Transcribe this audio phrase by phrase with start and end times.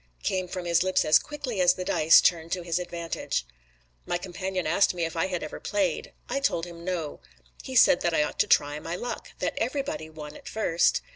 [0.23, 3.45] came from his lips as quickly as the dice turned to his advantage.
[4.07, 6.11] My companion asked me if I had ever played.
[6.27, 7.19] I told him no.
[7.61, 11.03] He said that I ought to try my luck: that everybody won at first.